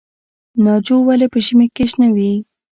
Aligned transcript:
ناجو 0.63 0.97
ولې 1.07 1.27
په 1.33 1.39
ژمي 1.45 1.67
کې 1.75 1.85
شنه 1.91 2.07
وي؟ 2.15 2.31